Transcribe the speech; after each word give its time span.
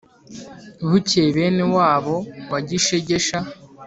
bukeye 0.89 1.29
bene 1.37 1.63
wabo 1.75 2.15
wa 2.51 2.59
gishegesha, 2.67 3.37